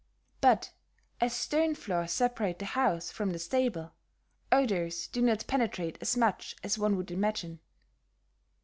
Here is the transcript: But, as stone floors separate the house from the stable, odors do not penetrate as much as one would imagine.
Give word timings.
But, 0.41 0.71
as 1.19 1.31
stone 1.31 1.75
floors 1.75 2.11
separate 2.11 2.57
the 2.57 2.65
house 2.65 3.11
from 3.11 3.29
the 3.29 3.37
stable, 3.37 3.93
odors 4.51 5.05
do 5.07 5.21
not 5.21 5.45
penetrate 5.45 5.99
as 6.01 6.17
much 6.17 6.55
as 6.63 6.79
one 6.79 6.97
would 6.97 7.11
imagine. 7.11 7.59